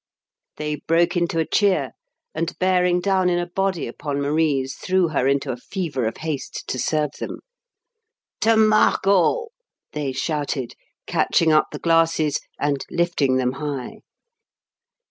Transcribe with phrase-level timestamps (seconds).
[0.57, 1.91] They broke into a cheer,
[2.33, 6.63] and bearing down in a body upon Marise, threw her into a fever of haste
[6.69, 7.37] to serve them.
[8.39, 9.49] "To Margot!"
[9.93, 10.73] they shouted,
[11.05, 13.99] catching up the glasses and lifting them high.